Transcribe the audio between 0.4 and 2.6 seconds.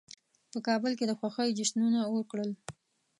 په کابل کې د خوښۍ جشنونه وکړل.